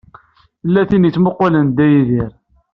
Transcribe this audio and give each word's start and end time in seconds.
Tella 0.61 0.81
tin 0.89 1.05
i 1.05 1.07
yettmuqqulen 1.09 1.67
Dda 1.69 1.85
Yidir. 1.93 2.31